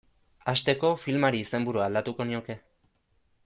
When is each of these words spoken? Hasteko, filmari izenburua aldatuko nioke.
Hasteko, 0.53 0.89
filmari 1.03 1.43
izenburua 1.47 1.85
aldatuko 1.91 2.29
nioke. 2.31 2.57